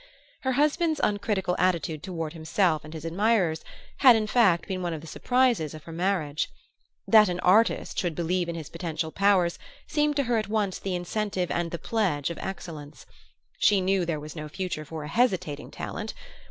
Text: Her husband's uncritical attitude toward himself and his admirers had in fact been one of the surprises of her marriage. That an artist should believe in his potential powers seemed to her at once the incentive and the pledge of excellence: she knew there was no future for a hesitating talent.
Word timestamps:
Her 0.41 0.53
husband's 0.53 0.99
uncritical 1.03 1.55
attitude 1.59 2.01
toward 2.01 2.33
himself 2.33 2.83
and 2.83 2.91
his 2.91 3.05
admirers 3.05 3.63
had 3.97 4.15
in 4.15 4.25
fact 4.25 4.67
been 4.67 4.81
one 4.81 4.95
of 4.95 5.01
the 5.01 5.05
surprises 5.05 5.75
of 5.75 5.83
her 5.83 5.91
marriage. 5.91 6.49
That 7.07 7.29
an 7.29 7.39
artist 7.41 7.99
should 7.99 8.15
believe 8.15 8.49
in 8.49 8.55
his 8.55 8.67
potential 8.71 9.11
powers 9.11 9.59
seemed 9.85 10.15
to 10.15 10.23
her 10.23 10.39
at 10.39 10.49
once 10.49 10.79
the 10.79 10.95
incentive 10.95 11.51
and 11.51 11.69
the 11.69 11.77
pledge 11.77 12.31
of 12.31 12.39
excellence: 12.39 13.05
she 13.59 13.79
knew 13.79 14.03
there 14.03 14.19
was 14.19 14.35
no 14.35 14.49
future 14.49 14.85
for 14.85 15.03
a 15.03 15.07
hesitating 15.07 15.69
talent. 15.69 16.15